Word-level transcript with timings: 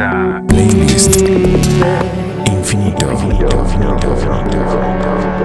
a 0.00 0.42
Playlist 0.48 1.16
Infinito. 2.46 3.06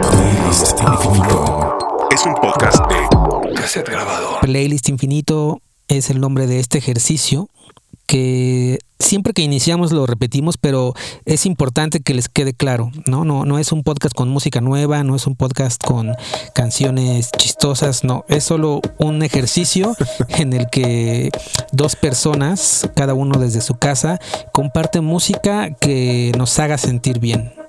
Playlist 0.09 0.81
Infinito. 0.81 1.77
Es 2.11 2.25
un 2.25 2.33
podcast 2.35 2.79
de 2.89 3.53
cassette 3.55 3.89
grabado. 3.89 4.39
Playlist 4.41 4.89
Infinito 4.89 5.61
es 5.87 6.09
el 6.09 6.19
nombre 6.19 6.47
de 6.47 6.59
este 6.59 6.77
ejercicio 6.77 7.49
que 8.07 8.79
siempre 9.01 9.33
que 9.33 9.41
iniciamos 9.41 9.91
lo 9.91 10.05
repetimos, 10.05 10.57
pero 10.57 10.93
es 11.25 11.45
importante 11.45 12.01
que 12.01 12.13
les 12.13 12.29
quede 12.29 12.53
claro, 12.53 12.91
¿no? 13.05 13.25
No, 13.25 13.45
no 13.45 13.59
es 13.59 13.71
un 13.71 13.83
podcast 13.83 14.15
con 14.15 14.29
música 14.29 14.61
nueva, 14.61 15.03
no 15.03 15.15
es 15.15 15.27
un 15.27 15.35
podcast 15.35 15.83
con 15.83 16.15
canciones 16.53 17.31
chistosas, 17.31 18.03
no, 18.03 18.25
es 18.27 18.43
solo 18.43 18.81
un 18.97 19.23
ejercicio 19.23 19.95
en 20.29 20.53
el 20.53 20.69
que 20.69 21.31
dos 21.71 21.95
personas, 21.95 22.89
cada 22.95 23.13
uno 23.13 23.39
desde 23.39 23.61
su 23.61 23.75
casa, 23.75 24.19
comparten 24.51 25.03
música 25.03 25.71
que 25.71 26.31
nos 26.37 26.57
haga 26.59 26.77
sentir 26.77 27.19
bien. 27.19 27.60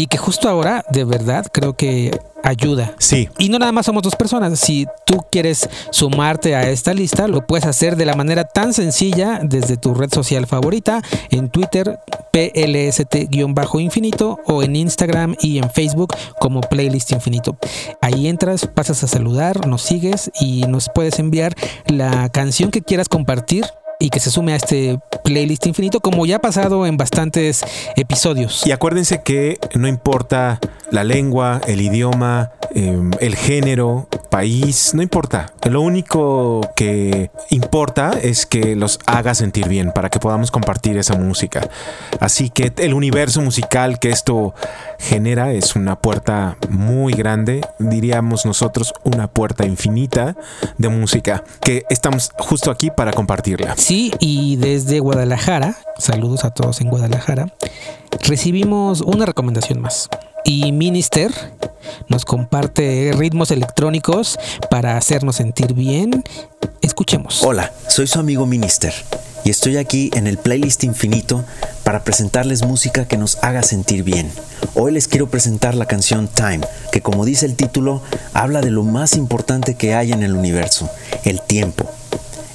Y 0.00 0.06
que 0.06 0.16
justo 0.16 0.48
ahora, 0.48 0.82
de 0.90 1.04
verdad, 1.04 1.44
creo 1.52 1.76
que 1.76 2.18
ayuda. 2.42 2.94
Sí. 2.96 3.28
Y 3.36 3.50
no 3.50 3.58
nada 3.58 3.70
más 3.70 3.84
somos 3.84 4.02
dos 4.02 4.16
personas. 4.16 4.58
Si 4.58 4.86
tú 5.04 5.26
quieres 5.30 5.68
sumarte 5.90 6.54
a 6.54 6.70
esta 6.70 6.94
lista, 6.94 7.28
lo 7.28 7.46
puedes 7.46 7.66
hacer 7.66 7.96
de 7.96 8.06
la 8.06 8.14
manera 8.14 8.44
tan 8.44 8.72
sencilla 8.72 9.40
desde 9.42 9.76
tu 9.76 9.92
red 9.92 10.08
social 10.10 10.46
favorita, 10.46 11.02
en 11.28 11.50
Twitter, 11.50 11.98
PLST-infinito, 12.32 14.40
o 14.46 14.62
en 14.62 14.74
Instagram 14.74 15.36
y 15.38 15.58
en 15.58 15.70
Facebook 15.70 16.14
como 16.38 16.62
Playlist 16.62 17.12
Infinito. 17.12 17.58
Ahí 18.00 18.26
entras, 18.26 18.66
pasas 18.66 19.04
a 19.04 19.06
saludar, 19.06 19.66
nos 19.66 19.82
sigues 19.82 20.30
y 20.40 20.62
nos 20.62 20.88
puedes 20.94 21.18
enviar 21.18 21.54
la 21.88 22.30
canción 22.30 22.70
que 22.70 22.80
quieras 22.80 23.10
compartir 23.10 23.66
y 24.00 24.10
que 24.10 24.18
se 24.18 24.30
sume 24.30 24.54
a 24.54 24.56
este 24.56 24.98
playlist 25.22 25.66
infinito, 25.66 26.00
como 26.00 26.26
ya 26.26 26.36
ha 26.36 26.40
pasado 26.40 26.86
en 26.86 26.96
bastantes 26.96 27.62
episodios. 27.94 28.66
Y 28.66 28.72
acuérdense 28.72 29.22
que 29.22 29.58
no 29.74 29.86
importa 29.86 30.58
la 30.90 31.04
lengua, 31.04 31.60
el 31.68 31.80
idioma, 31.80 32.50
eh, 32.74 32.98
el 33.20 33.36
género, 33.36 34.08
país, 34.30 34.92
no 34.94 35.02
importa. 35.02 35.52
Lo 35.68 35.82
único 35.82 36.60
que 36.76 37.30
importa 37.50 38.12
es 38.22 38.46
que 38.46 38.76
los 38.76 38.98
haga 39.06 39.34
sentir 39.34 39.68
bien 39.68 39.92
para 39.92 40.08
que 40.08 40.18
podamos 40.18 40.50
compartir 40.50 40.96
esa 40.96 41.16
música. 41.16 41.68
Así 42.20 42.48
que 42.48 42.72
el 42.78 42.94
universo 42.94 43.42
musical 43.42 43.98
que 43.98 44.10
esto 44.10 44.54
genera 44.98 45.52
es 45.52 45.76
una 45.76 45.96
puerta 46.00 46.56
muy 46.68 47.12
grande, 47.12 47.60
diríamos 47.78 48.46
nosotros 48.46 48.94
una 49.04 49.28
puerta 49.28 49.66
infinita 49.66 50.36
de 50.78 50.88
música 50.88 51.44
que 51.60 51.84
estamos 51.90 52.30
justo 52.38 52.70
aquí 52.70 52.90
para 52.90 53.12
compartirla. 53.12 53.74
Sí, 53.76 54.12
y 54.20 54.56
desde 54.56 55.00
Guadalajara, 55.00 55.76
saludos 55.98 56.44
a 56.44 56.50
todos 56.50 56.80
en 56.80 56.88
Guadalajara, 56.88 57.52
recibimos 58.22 59.00
una 59.00 59.26
recomendación 59.26 59.80
más. 59.80 60.08
Y 60.44 60.72
Minister 60.72 61.32
nos 62.08 62.24
comparte 62.24 63.12
ritmos 63.16 63.50
electrónicos 63.50 64.38
para 64.70 64.96
hacernos 64.96 65.36
sentir 65.36 65.74
bien. 65.74 66.24
Escuchemos. 66.82 67.42
Hola, 67.42 67.72
soy 67.88 68.06
su 68.06 68.18
amigo 68.18 68.46
Minister 68.46 68.92
y 69.44 69.50
estoy 69.50 69.76
aquí 69.76 70.10
en 70.14 70.26
el 70.26 70.38
playlist 70.38 70.84
infinito 70.84 71.44
para 71.84 72.04
presentarles 72.04 72.64
música 72.64 73.06
que 73.06 73.16
nos 73.16 73.38
haga 73.42 73.62
sentir 73.62 74.02
bien. 74.02 74.30
Hoy 74.74 74.92
les 74.92 75.08
quiero 75.08 75.28
presentar 75.28 75.74
la 75.74 75.86
canción 75.86 76.28
Time, 76.28 76.60
que 76.92 77.00
como 77.00 77.24
dice 77.24 77.46
el 77.46 77.56
título, 77.56 78.02
habla 78.34 78.60
de 78.60 78.70
lo 78.70 78.82
más 78.82 79.16
importante 79.16 79.74
que 79.74 79.94
hay 79.94 80.12
en 80.12 80.22
el 80.22 80.34
universo, 80.34 80.90
el 81.24 81.40
tiempo. 81.40 81.90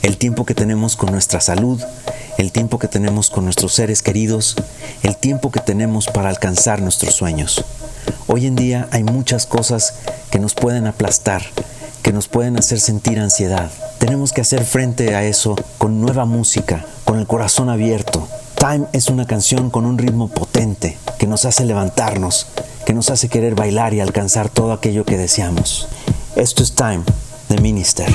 El 0.02 0.17
tiempo 0.17 0.45
que 0.45 0.53
tenemos 0.53 0.95
con 0.95 1.11
nuestra 1.11 1.42
salud, 1.42 1.81
el 2.38 2.52
tiempo 2.52 2.80
que 2.80 2.88
tenemos 2.88 3.30
con 3.30 3.45
nuestros 3.45 3.73
seres 3.73 4.02
queridos, 4.02 4.55
el 5.03 5.16
tiempo 5.16 5.52
que 5.52 5.59
tenemos 5.59 6.08
para 6.08 6.30
alcanzar 6.30 6.81
nuestros 6.81 7.16
sueños. 7.16 7.64
Hoy 8.27 8.45
en 8.45 8.55
día 8.55 8.88
hay 8.92 9.03
muchas 9.03 9.45
cosas 9.45 9.95
que 10.31 10.39
nos 10.39 10.53
pueden 10.53 10.87
aplastar, 10.87 11.43
que 12.02 12.11
nos 12.11 12.27
pueden 12.27 12.58
hacer 12.58 12.80
sentir 12.80 13.20
ansiedad. 13.20 13.71
Tenemos 13.99 14.33
que 14.33 14.42
hacer 14.42 14.64
frente 14.65 15.15
a 15.15 15.23
eso 15.23 15.55
con 15.77 16.02
nueva 16.02 16.26
música, 16.26 16.86
con 17.05 17.20
el 17.20 17.27
corazón 17.27 17.70
abierto. 17.70 18.27
Time 18.58 18.87
es 18.93 19.10
una 19.10 19.26
canción 19.26 19.70
con 19.70 19.86
un 19.86 19.98
ritmo 19.98 20.27
potente 20.27 20.98
que 21.20 21.27
nos 21.27 21.45
hace 21.45 21.65
levantarnos, 21.65 22.48
que 22.86 22.93
nos 22.93 23.10
hace 23.10 23.30
querer 23.30 23.55
bailar 23.55 23.93
y 23.93 23.99
alcanzar 23.99 24.49
todo 24.49 24.73
aquello 24.73 25.05
que 25.05 25.17
deseamos. 25.17 25.87
Esto 26.36 26.64
es 26.64 26.73
Time 26.73 27.04
de 27.49 27.61
Minister. 27.61 28.08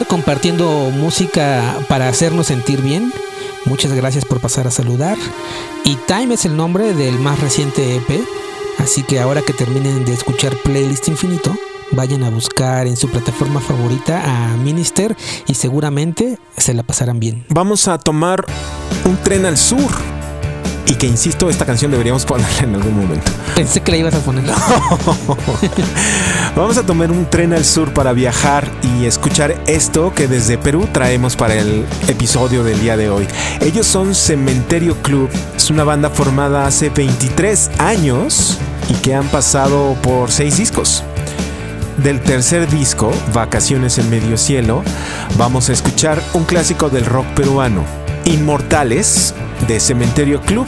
Compartiendo 0.00 0.90
música 0.90 1.76
para 1.86 2.08
hacernos 2.08 2.46
sentir 2.46 2.80
bien. 2.80 3.12
Muchas 3.66 3.92
gracias 3.92 4.24
por 4.24 4.40
pasar 4.40 4.66
a 4.66 4.70
saludar. 4.70 5.18
Y 5.84 5.96
Time 6.06 6.32
es 6.32 6.46
el 6.46 6.56
nombre 6.56 6.94
del 6.94 7.18
más 7.18 7.38
reciente 7.40 7.96
EP. 7.96 8.24
Así 8.78 9.02
que 9.02 9.20
ahora 9.20 9.42
que 9.42 9.52
terminen 9.52 10.06
de 10.06 10.14
escuchar 10.14 10.56
Playlist 10.64 11.08
Infinito, 11.08 11.54
vayan 11.90 12.24
a 12.24 12.30
buscar 12.30 12.86
en 12.86 12.96
su 12.96 13.10
plataforma 13.10 13.60
favorita 13.60 14.22
a 14.24 14.56
Minister 14.56 15.14
y 15.46 15.54
seguramente 15.54 16.38
se 16.56 16.72
la 16.72 16.84
pasarán 16.84 17.20
bien. 17.20 17.44
Vamos 17.50 17.86
a 17.86 17.98
tomar 17.98 18.46
un 19.04 19.18
tren 19.18 19.44
al 19.44 19.58
sur. 19.58 20.21
Y 20.92 20.96
que 20.96 21.06
insisto, 21.06 21.48
esta 21.48 21.64
canción 21.64 21.90
deberíamos 21.90 22.26
ponerla 22.26 22.64
en 22.64 22.74
algún 22.74 22.94
momento. 22.94 23.32
Pensé 23.54 23.80
que 23.80 23.92
la 23.92 23.96
ibas 23.96 24.14
a 24.14 24.18
poner. 24.18 24.44
Vamos 26.54 26.76
a 26.76 26.82
tomar 26.82 27.10
un 27.10 27.24
tren 27.30 27.54
al 27.54 27.64
sur 27.64 27.94
para 27.94 28.12
viajar 28.12 28.70
y 28.82 29.06
escuchar 29.06 29.56
esto 29.66 30.12
que 30.14 30.28
desde 30.28 30.58
Perú 30.58 30.86
traemos 30.92 31.34
para 31.34 31.54
el 31.54 31.86
episodio 32.08 32.62
del 32.62 32.78
día 32.78 32.98
de 32.98 33.08
hoy. 33.08 33.26
Ellos 33.60 33.86
son 33.86 34.14
Cementerio 34.14 34.94
Club, 35.00 35.30
es 35.56 35.70
una 35.70 35.82
banda 35.82 36.10
formada 36.10 36.66
hace 36.66 36.90
23 36.90 37.70
años 37.78 38.58
y 38.90 38.94
que 38.96 39.14
han 39.14 39.28
pasado 39.28 39.96
por 40.02 40.30
seis 40.30 40.58
discos. 40.58 41.04
Del 41.96 42.20
tercer 42.20 42.68
disco, 42.68 43.12
Vacaciones 43.32 43.96
en 43.96 44.10
Medio 44.10 44.36
Cielo, 44.36 44.82
vamos 45.38 45.70
a 45.70 45.72
escuchar 45.72 46.22
un 46.34 46.44
clásico 46.44 46.90
del 46.90 47.06
rock 47.06 47.28
peruano, 47.28 47.82
Inmortales, 48.24 49.34
de 49.66 49.80
Cementerio 49.80 50.40
Club, 50.40 50.66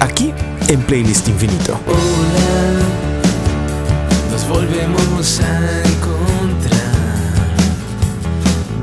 aquí 0.00 0.32
en 0.68 0.80
Playlist 0.82 1.28
Infinito. 1.28 1.78
Hola, 1.86 2.82
nos 4.30 4.48
volvemos 4.48 5.40
a 5.40 5.82
encontrar. 5.88 6.76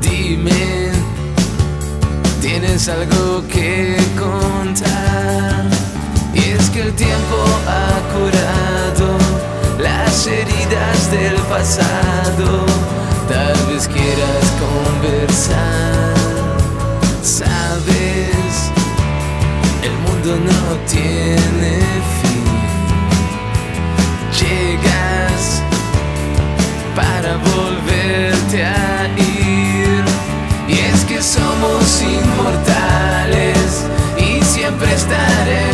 Dime, 0.00 0.90
¿tienes 2.40 2.88
algo 2.88 3.46
que 3.48 3.96
contar? 4.18 5.66
Y 6.34 6.50
es 6.50 6.70
que 6.70 6.82
el 6.82 6.94
tiempo 6.94 7.36
ha 7.68 8.00
curado 8.14 9.18
las 9.78 10.26
heridas 10.26 11.10
del 11.10 11.36
pasado. 11.42 12.64
Tal 13.28 13.56
vez 13.72 13.88
quieras 13.88 14.52
conversar, 14.60 16.03
no 20.32 20.76
tiene 20.88 21.80
fin. 22.22 22.44
Llegas 24.40 25.62
para 26.96 27.36
volverte 27.36 28.64
a 28.64 29.06
ir. 29.18 30.04
Y 30.66 30.78
es 30.78 31.04
que 31.04 31.20
somos 31.22 32.02
inmortales 32.02 33.84
y 34.16 34.42
siempre 34.42 34.94
estaremos 34.94 35.73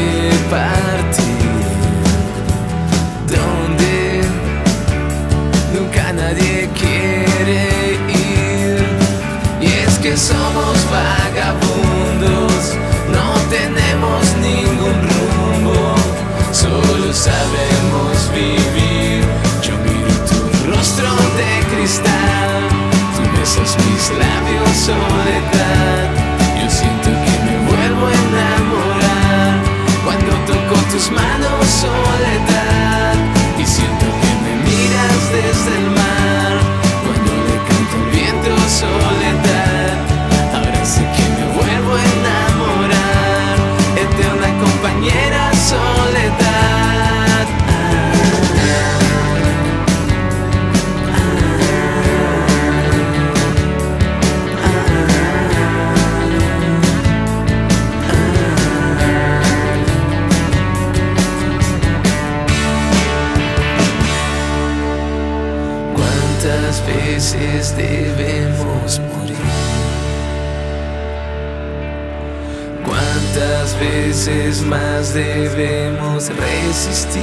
¿Cuántas 73.33 73.79
¿Cuántas 73.79 73.79
veces 73.79 74.61
más 74.61 75.13
debemos 75.13 76.29
resistir? 76.35 77.21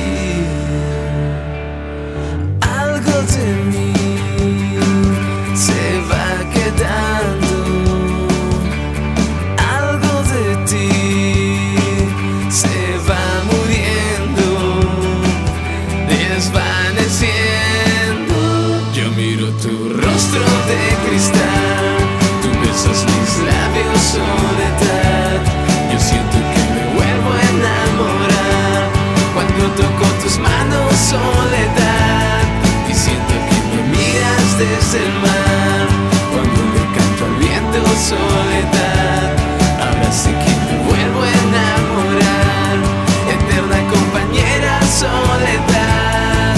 El 34.60 35.12
mar 35.20 35.86
cuando 36.32 36.60
le 36.74 36.80
canto 36.98 37.24
al 37.26 37.34
viento 37.36 37.78
soledad. 37.96 39.36
Que 40.24 40.32
me 40.34 40.82
vuelvo 40.84 41.22
a 41.22 41.28
enamorar, 41.28 42.76
eterna 43.28 43.88
compañera 43.88 44.80
soledad. 44.82 46.56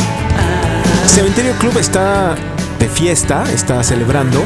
Cementerio 1.06 1.52
Club 1.58 1.76
está 1.78 2.36
de 2.78 2.88
fiesta, 2.88 3.44
está 3.52 3.82
celebrando, 3.82 4.42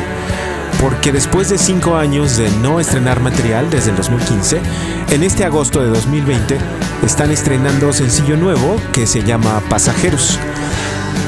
porque 0.80 1.12
después 1.12 1.48
de 1.50 1.58
cinco 1.58 1.96
años 1.96 2.36
de 2.36 2.50
no 2.60 2.80
estrenar 2.80 3.20
material 3.20 3.70
desde 3.70 3.90
el 3.90 3.96
2015, 3.96 4.60
en 5.10 5.22
este 5.22 5.44
agosto 5.44 5.80
de 5.80 5.90
2020 5.90 6.58
están 7.04 7.30
estrenando 7.30 7.92
sencillo 7.92 8.36
nuevo 8.36 8.80
que 8.92 9.06
se 9.06 9.22
llama 9.22 9.62
Pasajeros. 9.68 10.40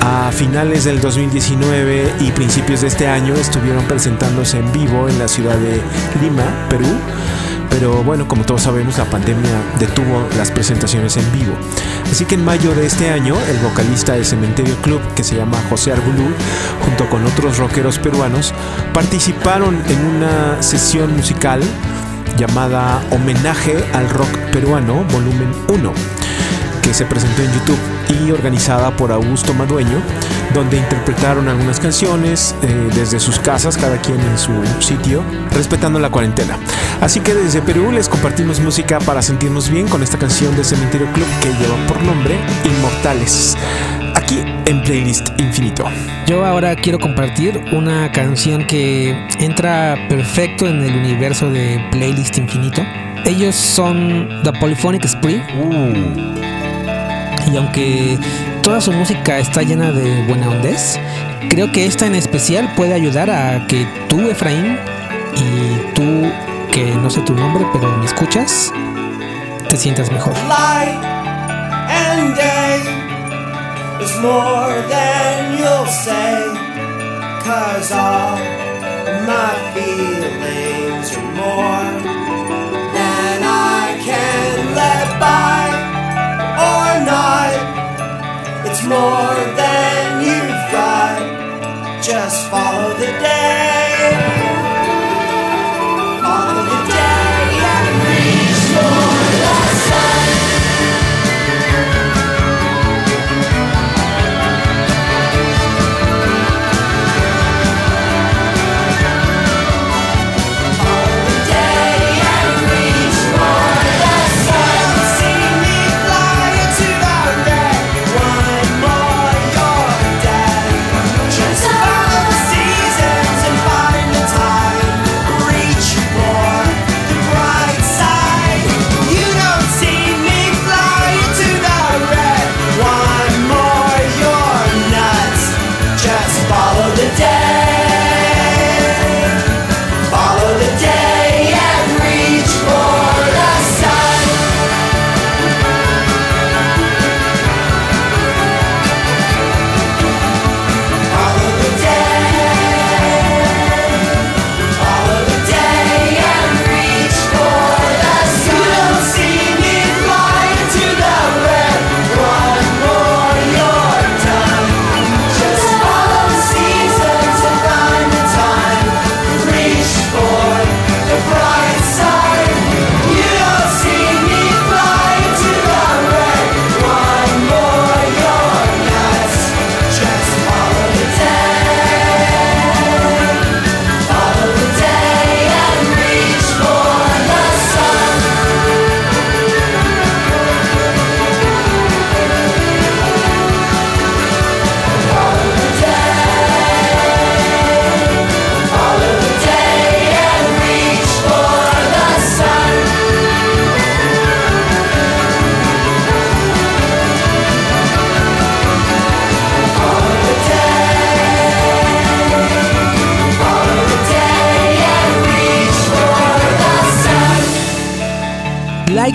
A 0.08 0.30
finales 0.30 0.84
del 0.84 1.00
2019 1.00 2.14
y 2.20 2.30
principios 2.30 2.82
de 2.82 2.86
este 2.86 3.08
año 3.08 3.34
estuvieron 3.34 3.84
presentándose 3.86 4.60
en 4.60 4.72
vivo 4.72 5.08
en 5.08 5.18
la 5.18 5.26
ciudad 5.26 5.56
de 5.56 5.82
Lima, 6.22 6.44
Perú. 6.70 6.86
Pero 7.70 8.04
bueno, 8.04 8.28
como 8.28 8.44
todos 8.44 8.62
sabemos, 8.62 8.98
la 8.98 9.06
pandemia 9.06 9.50
detuvo 9.80 10.28
las 10.38 10.52
presentaciones 10.52 11.16
en 11.16 11.32
vivo. 11.32 11.54
Así 12.08 12.24
que 12.24 12.36
en 12.36 12.44
mayo 12.44 12.72
de 12.72 12.86
este 12.86 13.10
año, 13.10 13.34
el 13.50 13.58
vocalista 13.58 14.12
de 14.12 14.24
Cementerio 14.24 14.76
Club, 14.76 15.00
que 15.16 15.24
se 15.24 15.34
llama 15.34 15.60
José 15.68 15.90
Arbulú, 15.90 16.28
junto 16.84 17.10
con 17.10 17.26
otros 17.26 17.58
rockeros 17.58 17.98
peruanos, 17.98 18.54
participaron 18.94 19.74
en 19.88 20.04
una 20.04 20.62
sesión 20.62 21.16
musical 21.16 21.60
llamada 22.38 23.02
Homenaje 23.10 23.84
al 23.92 24.08
Rock 24.08 24.30
Peruano, 24.52 25.02
volumen 25.10 25.52
1 25.66 25.92
que 26.80 26.94
se 26.94 27.04
presentó 27.04 27.42
en 27.42 27.52
YouTube 27.52 27.95
y 28.08 28.30
organizada 28.30 28.90
por 28.96 29.12
Augusto 29.12 29.54
Madueño, 29.54 30.00
donde 30.54 30.78
interpretaron 30.78 31.48
algunas 31.48 31.80
canciones 31.80 32.54
eh, 32.62 32.88
desde 32.94 33.20
sus 33.20 33.38
casas, 33.38 33.76
cada 33.76 34.00
quien 34.00 34.20
en 34.20 34.38
su 34.38 34.52
sitio, 34.80 35.22
respetando 35.50 35.98
la 35.98 36.10
cuarentena. 36.10 36.58
Así 37.00 37.20
que 37.20 37.34
desde 37.34 37.62
Perú 37.62 37.92
les 37.92 38.08
compartimos 38.08 38.60
música 38.60 38.98
para 39.00 39.22
sentirnos 39.22 39.68
bien 39.70 39.88
con 39.88 40.02
esta 40.02 40.18
canción 40.18 40.56
de 40.56 40.64
Cementerio 40.64 41.10
Club 41.12 41.26
que 41.40 41.48
lleva 41.48 41.76
por 41.86 42.02
nombre 42.02 42.36
Inmortales. 42.64 43.56
Aquí 44.14 44.42
en 44.66 44.82
Playlist 44.82 45.28
Infinito. 45.38 45.84
Yo 46.26 46.44
ahora 46.44 46.74
quiero 46.74 46.98
compartir 46.98 47.62
una 47.72 48.10
canción 48.12 48.66
que 48.66 49.10
entra 49.38 49.96
perfecto 50.08 50.66
en 50.66 50.82
el 50.82 50.96
universo 50.96 51.50
de 51.50 51.84
Playlist 51.92 52.38
Infinito. 52.38 52.82
Ellos 53.24 53.54
son 53.54 54.28
The 54.42 54.52
Polyphonic 54.52 55.06
Spree. 55.06 55.42
Y 57.52 57.56
aunque 57.56 58.18
toda 58.62 58.80
su 58.80 58.92
música 58.92 59.38
está 59.38 59.62
llena 59.62 59.92
de 59.92 60.24
buena 60.26 60.50
ondez, 60.50 60.98
creo 61.48 61.70
que 61.72 61.86
esta 61.86 62.06
en 62.06 62.14
especial 62.14 62.74
puede 62.74 62.94
ayudar 62.94 63.30
a 63.30 63.66
que 63.66 63.86
tú, 64.08 64.28
Efraín, 64.28 64.78
y 65.34 65.94
tú, 65.94 66.30
que 66.72 66.84
no 66.96 67.10
sé 67.10 67.20
tu 67.20 67.34
nombre, 67.34 67.64
pero 67.72 67.96
me 67.96 68.04
escuchas, 68.04 68.72
te 69.68 69.76
sientas 69.76 70.10
mejor. 70.10 70.34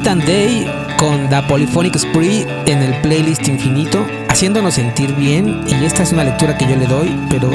And 0.07 0.23
Day 0.25 0.65
con 0.97 1.29
The 1.29 1.41
Polyphonic 1.43 1.97
Spree 1.97 2.45
en 2.65 2.81
el 2.81 2.99
playlist 3.01 3.47
infinito, 3.47 4.05
haciéndonos 4.29 4.75
sentir 4.75 5.13
bien. 5.15 5.63
Y 5.67 5.85
esta 5.85 6.03
es 6.03 6.11
una 6.11 6.23
lectura 6.23 6.57
que 6.57 6.67
yo 6.67 6.75
le 6.75 6.85
doy, 6.87 7.19
pero 7.29 7.49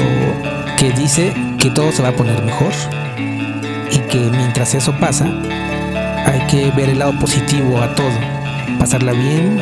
que 0.77 0.91
dice 0.91 1.33
que 1.59 1.69
todo 1.71 1.91
se 1.91 2.01
va 2.01 2.09
a 2.09 2.15
poner 2.15 2.43
mejor. 2.43 2.71
Y 3.91 3.99
que 4.09 4.19
mientras 4.31 4.73
eso 4.75 4.93
pasa, 4.99 5.25
Hay 6.25 6.45
que 6.47 6.71
ver 6.71 6.89
el 6.89 6.99
lado 6.99 7.17
positivo 7.19 7.81
a 7.81 7.95
todo, 7.95 8.11
pasarla 8.77 9.13
bien 9.13 9.61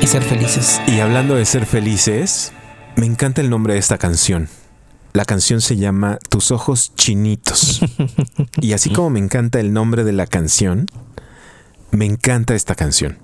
y 0.00 0.06
ser 0.06 0.22
felices. 0.22 0.80
Y 0.88 0.98
hablando 0.98 1.36
de 1.36 1.44
ser 1.44 1.66
felices, 1.66 2.52
me 2.96 3.06
encanta 3.06 3.40
el 3.40 3.48
nombre 3.48 3.74
de 3.74 3.80
esta 3.80 3.96
canción. 3.96 4.48
La 5.12 5.24
canción 5.24 5.60
se 5.60 5.76
llama 5.76 6.18
Tus 6.28 6.50
ojos 6.50 6.92
chinitos. 6.96 7.80
y 8.60 8.72
así 8.72 8.90
como 8.90 9.10
me 9.10 9.20
encanta 9.20 9.60
el 9.60 9.72
nombre 9.72 10.02
de 10.04 10.12
la 10.12 10.26
canción, 10.26 10.86
me 11.90 12.04
encanta 12.06 12.54
esta 12.54 12.74
canción. 12.74 13.18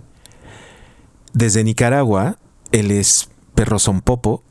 Desde 1.32 1.64
Nicaragua, 1.64 2.38
él 2.72 2.90
es 2.90 3.28
Perro 3.54 3.78
Son 3.78 4.00
Popo. 4.00 4.42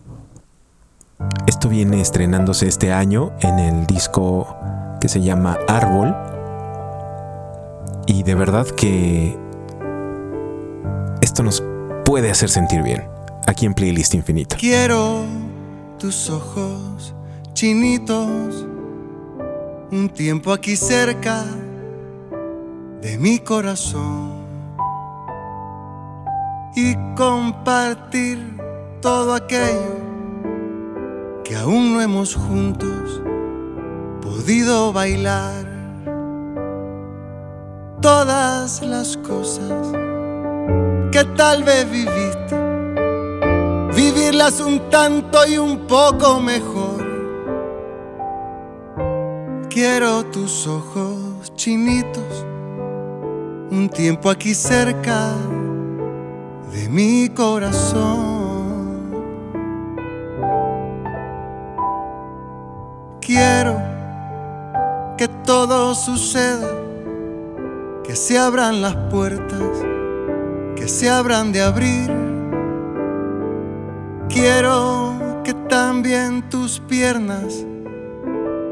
Esto 1.48 1.70
viene 1.70 2.02
estrenándose 2.02 2.68
este 2.68 2.92
año 2.92 3.34
en 3.42 3.60
el 3.60 3.88
disco 3.88 4.56
que 5.02 5.10
se 5.10 5.22
llama 5.22 5.58
Árbol. 5.68 6.16
Y 8.08 8.24
de 8.24 8.36
verdad 8.36 8.68
que 8.68 9.38
esto 11.22 11.44
nos 11.44 11.64
puede 12.06 12.30
hacer 12.30 12.50
sentir 12.50 12.84
bien 12.84 13.04
aquí 13.48 13.66
en 13.66 13.74
Playlist 13.74 14.14
Infinito. 14.14 14.56
Quiero 14.60 15.26
tus 15.98 16.30
ojos 16.30 17.16
chinitos, 17.54 18.68
un 19.92 20.10
tiempo 20.14 20.54
aquí 20.54 20.76
cerca 20.76 21.46
de 23.02 23.18
mi 23.18 23.40
corazón 23.40 24.34
y 26.76 26.96
compartir 27.16 28.58
todo 29.02 29.34
aquello 29.34 30.00
que 31.44 31.56
aún 31.56 31.94
no 31.94 32.02
hemos 32.02 32.36
juntos 32.36 33.22
podido 34.22 34.92
bailar. 34.92 35.66
Todas 38.02 38.82
las 38.82 39.18
cosas 39.18 39.92
que 41.12 41.24
tal 41.36 41.64
vez 41.64 41.90
viviste 41.90 42.66
vivirlas 43.96 44.60
un 44.60 44.90
tanto 44.90 45.48
y 45.48 45.58
un 45.58 45.88
poco 45.88 46.40
mejor. 46.40 47.06
Quiero 49.70 50.26
tus 50.26 50.68
ojos 50.68 51.54
chinitos, 51.56 52.46
un 53.72 53.90
tiempo 53.90 54.30
aquí 54.30 54.54
cerca 54.54 55.32
de 56.72 56.90
mi 56.90 57.30
corazón. 57.30 58.76
Quiero 63.22 63.82
que 65.18 65.28
todo 65.28 65.96
suceda, 65.96 66.70
que 68.04 68.16
se 68.16 68.38
abran 68.38 68.82
las 68.82 68.96
puertas, 69.10 69.64
que 70.76 70.88
se 70.88 71.10
abran 71.10 71.52
de 71.52 71.62
abrir. 71.62 72.14
Quiero 74.30 75.42
que 75.44 75.54
también 75.54 76.48
tus 76.50 76.80
piernas 76.80 77.66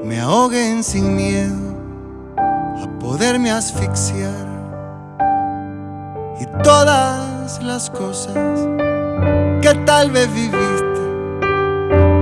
me 0.04 0.20
ahoguen 0.20 0.84
sin 0.84 1.16
miedo 1.16 1.78
a 2.84 3.00
poderme 3.00 3.50
asfixiar. 3.50 4.53
Las 7.62 7.90
cosas 7.90 8.68
que 9.62 9.74
tal 9.86 10.12
vez 10.12 10.34
viviste, 10.34 11.02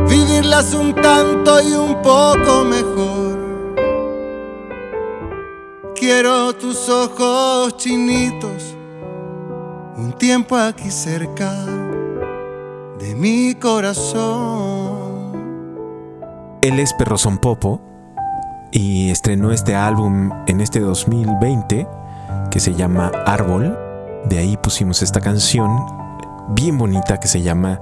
vivirlas 0.10 0.74
un 0.74 0.94
tanto 0.94 1.62
y 1.62 1.74
un 1.74 2.02
poco 2.02 2.64
mejor. 2.64 3.40
Quiero 5.96 6.54
tus 6.54 6.90
ojos 6.90 7.78
chinitos, 7.78 8.76
un 9.98 10.14
tiempo 10.18 10.56
aquí 10.56 10.90
cerca 10.90 11.54
de 13.00 13.16
mi 13.16 13.56
corazón. 13.56 15.32
Él 16.62 16.80
es 16.80 16.94
Perro 16.94 17.16
Popo 17.42 17.82
y 18.72 19.10
estrenó 19.10 19.52
este 19.52 19.76
álbum 19.76 20.32
en 20.48 20.62
este 20.62 20.80
2020 20.80 21.88
que 22.50 22.60
se 22.60 22.74
llama 22.74 23.12
Árbol. 23.26 23.91
De 24.26 24.38
ahí 24.38 24.58
pusimos 24.58 25.02
esta 25.02 25.20
canción 25.20 25.70
bien 26.50 26.78
bonita 26.78 27.20
que 27.20 27.28
se 27.28 27.42
llama 27.42 27.82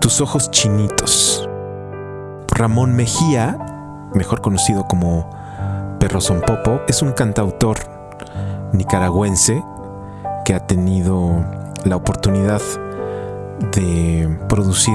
Tus 0.00 0.20
ojos 0.20 0.50
chinitos. 0.50 1.48
Ramón 2.48 2.94
Mejía, 2.94 3.58
mejor 4.14 4.40
conocido 4.40 4.86
como 4.86 5.28
Perro 5.98 6.20
Son 6.20 6.40
Popo, 6.40 6.80
es 6.88 7.02
un 7.02 7.12
cantautor 7.12 7.78
nicaragüense 8.72 9.64
que 10.44 10.54
ha 10.54 10.66
tenido 10.66 11.44
la 11.84 11.96
oportunidad 11.96 12.60
de 13.72 14.38
producir 14.48 14.94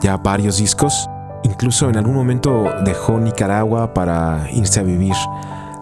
ya 0.00 0.16
varios 0.16 0.56
discos. 0.56 1.08
Incluso 1.42 1.90
en 1.90 1.96
algún 1.96 2.14
momento 2.14 2.64
dejó 2.84 3.18
Nicaragua 3.18 3.92
para 3.92 4.48
irse 4.52 4.80
a 4.80 4.82
vivir 4.82 5.14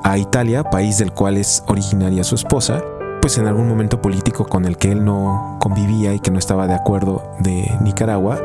a 0.02 0.18
Italia, 0.18 0.64
país 0.64 0.98
del 0.98 1.12
cual 1.12 1.36
es 1.36 1.62
originaria 1.66 2.24
su 2.24 2.34
esposa, 2.34 2.82
pues 3.20 3.38
en 3.38 3.46
algún 3.46 3.68
momento 3.68 4.00
político 4.00 4.46
con 4.46 4.64
el 4.64 4.76
que 4.76 4.92
él 4.92 5.04
no 5.04 5.56
convivía 5.60 6.14
y 6.14 6.20
que 6.20 6.30
no 6.30 6.38
estaba 6.38 6.66
de 6.66 6.74
acuerdo 6.74 7.22
de 7.40 7.70
Nicaragua, 7.80 8.38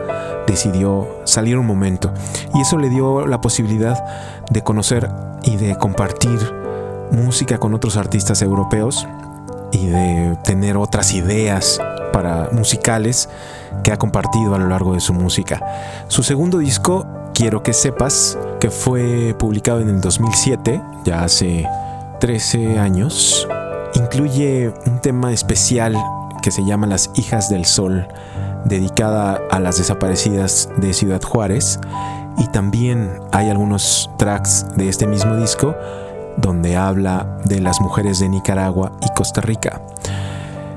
decidió 0.47 1.07
salir 1.25 1.57
un 1.57 1.65
momento. 1.65 2.13
Y 2.53 2.61
eso 2.61 2.77
le 2.77 2.89
dio 2.89 3.25
la 3.25 3.41
posibilidad 3.41 4.03
de 4.49 4.61
conocer 4.61 5.09
y 5.43 5.55
de 5.57 5.77
compartir 5.77 6.39
música 7.11 7.57
con 7.57 7.73
otros 7.73 7.97
artistas 7.97 8.41
europeos 8.41 9.07
y 9.71 9.87
de 9.87 10.37
tener 10.43 10.77
otras 10.77 11.13
ideas 11.13 11.79
para 12.11 12.49
musicales 12.51 13.29
que 13.83 13.91
ha 13.91 13.97
compartido 13.97 14.55
a 14.55 14.57
lo 14.57 14.67
largo 14.67 14.93
de 14.93 14.99
su 14.99 15.13
música. 15.13 15.61
Su 16.07 16.23
segundo 16.23 16.59
disco, 16.59 17.05
Quiero 17.35 17.63
que 17.63 17.73
sepas, 17.73 18.37
que 18.61 18.71
fue 18.71 19.35
publicado 19.37 19.81
en 19.81 19.89
el 19.89 19.99
2007, 19.99 20.81
ya 21.03 21.25
hace 21.25 21.67
13 22.21 22.79
años, 22.79 23.45
incluye 23.95 24.73
un 24.85 24.99
tema 24.99 25.31
especial 25.31 25.95
que 26.41 26.51
se 26.51 26.63
llama 26.63 26.87
Las 26.87 27.09
Hijas 27.15 27.49
del 27.49 27.65
Sol, 27.65 28.07
dedicada 28.65 29.41
a 29.49 29.59
las 29.59 29.77
desaparecidas 29.77 30.69
de 30.77 30.93
Ciudad 30.93 31.21
Juárez, 31.21 31.79
y 32.37 32.47
también 32.47 33.19
hay 33.31 33.49
algunos 33.49 34.09
tracks 34.17 34.65
de 34.75 34.89
este 34.89 35.07
mismo 35.07 35.35
disco 35.35 35.75
donde 36.37 36.75
habla 36.75 37.37
de 37.45 37.61
las 37.61 37.79
mujeres 37.79 38.19
de 38.19 38.29
Nicaragua 38.29 38.91
y 39.01 39.13
Costa 39.15 39.41
Rica. 39.41 39.81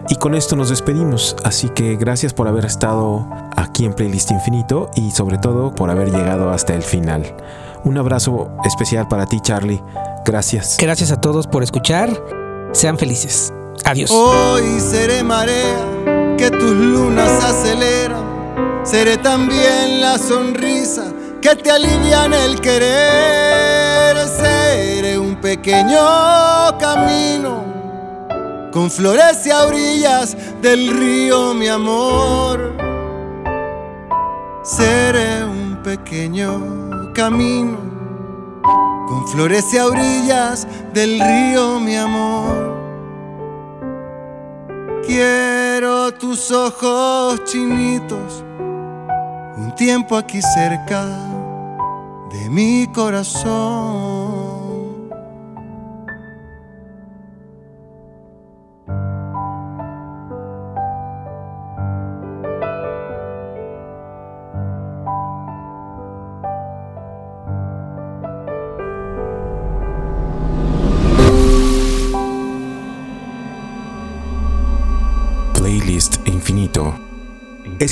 Y 0.09 0.14
con 0.16 0.35
esto 0.35 0.57
nos 0.57 0.70
despedimos, 0.70 1.37
así 1.44 1.68
que 1.68 1.96
gracias 1.96 2.33
por 2.33 2.48
haber 2.48 2.64
estado 2.64 3.26
aquí 3.57 3.85
en 3.85 3.92
Playlist 3.92 4.31
Infinito 4.31 4.90
y 4.94 5.11
sobre 5.11 5.37
todo 5.37 5.74
por 5.74 5.90
haber 5.90 6.11
llegado 6.11 6.50
hasta 6.50 6.74
el 6.74 6.83
final. 6.83 7.37
Un 7.85 7.98
abrazo 7.98 8.50
especial 8.64 9.07
para 9.09 9.26
ti 9.26 9.40
Charlie, 9.40 9.83
gracias. 10.24 10.78
Gracias 10.81 11.11
a 11.11 11.20
todos 11.20 11.46
por 11.46 11.62
escuchar. 11.62 12.38
Sean 12.78 12.96
felices. 12.96 13.52
Adiós. 13.84 14.08
Hoy 14.08 14.78
seré 14.78 15.24
marea 15.24 15.84
que 16.38 16.48
tus 16.48 16.76
lunas 16.76 17.42
aceleran. 17.42 18.22
Seré 18.84 19.16
también 19.16 20.00
la 20.00 20.16
sonrisa 20.16 21.12
que 21.42 21.56
te 21.56 21.72
alivian 21.72 22.32
el 22.32 22.60
querer. 22.60 24.16
Seré 24.28 25.18
un 25.18 25.34
pequeño 25.40 25.98
camino 26.78 27.64
con 28.72 28.92
flores 28.92 29.44
y 29.44 29.50
a 29.50 29.66
orillas 29.66 30.36
del 30.62 30.96
río, 30.96 31.54
mi 31.54 31.66
amor. 31.66 32.76
Seré 34.62 35.42
un 35.42 35.82
pequeño 35.82 37.12
camino 37.12 37.88
con 39.08 39.26
flores 39.26 39.72
y 39.72 39.78
a 39.78 39.86
orillas 39.86 40.68
del 40.92 41.18
río, 41.18 41.80
mi 41.80 41.96
amor. 41.96 42.76
Quiero 45.06 46.12
tus 46.12 46.50
ojos 46.50 47.42
chinitos, 47.44 48.44
un 49.56 49.74
tiempo 49.76 50.16
aquí 50.16 50.40
cerca 50.42 51.06
de 52.30 52.50
mi 52.50 52.86
corazón. 52.88 54.17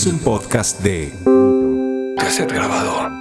Un 0.07 0.19
podcast 0.19 0.81
de 0.83 1.11
Cassette 2.17 2.53
grabador. 2.53 3.16